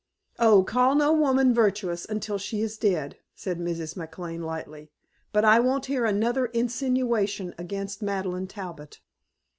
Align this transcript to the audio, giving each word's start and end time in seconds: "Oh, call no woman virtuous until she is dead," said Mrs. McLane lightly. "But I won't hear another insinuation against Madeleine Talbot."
"Oh, 0.39 0.63
call 0.63 0.95
no 0.95 1.13
woman 1.13 1.53
virtuous 1.53 2.05
until 2.05 2.39
she 2.39 2.63
is 2.63 2.75
dead," 2.79 3.17
said 3.35 3.59
Mrs. 3.59 3.95
McLane 3.95 4.43
lightly. 4.43 4.89
"But 5.31 5.45
I 5.45 5.59
won't 5.59 5.85
hear 5.85 6.05
another 6.05 6.47
insinuation 6.47 7.53
against 7.59 8.01
Madeleine 8.01 8.47
Talbot." 8.47 8.99